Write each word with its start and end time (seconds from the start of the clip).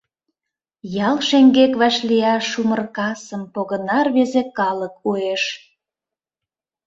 Ял 1.07 1.17
шеҥгек 1.27 1.73
вашлияш 1.81 2.47
умыр 2.61 2.81
касым 2.95 3.41
Погына 3.53 3.99
рвезе 4.05 4.43
калык 4.57 4.95
уэш. 5.09 5.43